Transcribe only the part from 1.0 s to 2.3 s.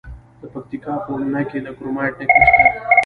په اومنه کې د کرومایټ